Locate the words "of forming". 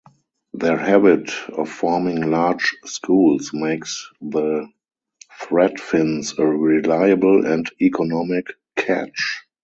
1.49-2.31